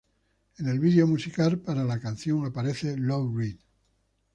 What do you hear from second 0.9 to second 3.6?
musical para la canción aparece Lou Reed.